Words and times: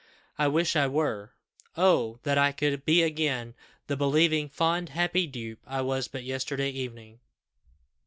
I 0.35 0.47
wish 0.47 0.75
I 0.75 0.87
were. 0.87 1.31
Oh! 1.77 2.17
that 2.23 2.35
I 2.35 2.53
could 2.53 2.85
be 2.85 3.03
again 3.03 3.53
the 3.85 3.95
believing, 3.95 4.49
fond, 4.49 4.89
happy 4.89 5.27
dupe 5.27 5.59
I 5.67 5.81
was 5.81 6.07
but 6.07 6.23
yesterday 6.23 6.71
evening!" 6.71 7.19